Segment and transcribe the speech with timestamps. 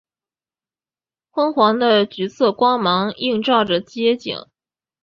[1.29, 4.33] 昏黄的橘色光芒映照着街景